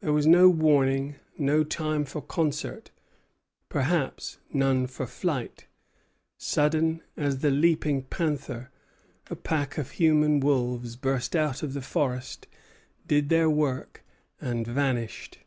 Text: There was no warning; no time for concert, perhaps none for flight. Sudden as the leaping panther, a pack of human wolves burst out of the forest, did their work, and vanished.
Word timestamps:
There 0.00 0.14
was 0.14 0.26
no 0.26 0.48
warning; 0.48 1.16
no 1.36 1.62
time 1.62 2.06
for 2.06 2.22
concert, 2.22 2.90
perhaps 3.68 4.38
none 4.50 4.86
for 4.86 5.06
flight. 5.06 5.66
Sudden 6.38 7.02
as 7.18 7.40
the 7.40 7.50
leaping 7.50 8.04
panther, 8.04 8.70
a 9.28 9.36
pack 9.36 9.76
of 9.76 9.90
human 9.90 10.40
wolves 10.40 10.96
burst 10.96 11.36
out 11.36 11.62
of 11.62 11.74
the 11.74 11.82
forest, 11.82 12.46
did 13.06 13.28
their 13.28 13.50
work, 13.50 14.02
and 14.40 14.66
vanished. 14.66 15.40